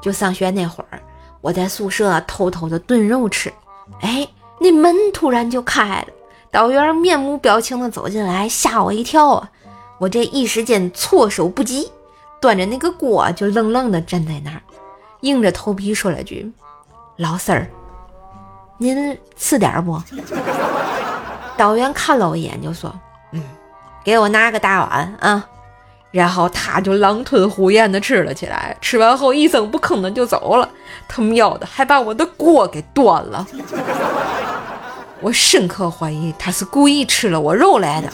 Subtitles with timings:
[0.00, 1.00] 就上学那会儿，
[1.40, 3.52] 我在宿舍偷偷的炖肉吃，
[4.00, 4.26] 哎，
[4.58, 6.06] 那门突然就开了，
[6.50, 9.50] 导员面无表情的走进来，吓我一跳啊！
[9.98, 11.92] 我这一时间措手不及，
[12.40, 14.62] 端着那个锅就愣愣的站在那儿，
[15.20, 16.50] 硬着头皮说了句
[17.16, 17.68] ：“老师儿，
[18.78, 20.00] 您吃点不？”
[21.58, 22.90] 导员看了我一眼就说
[23.32, 23.42] ：“嗯，
[24.02, 25.46] 给我拿个大碗啊。”
[26.10, 30.68] 然后他就狼吞虎咽的吃了起来，吃完后一声不吭的就走了。
[31.06, 33.46] 他喵的，还把我的锅给端了。
[35.20, 38.08] 我深刻怀疑他是故意吃了我肉来的。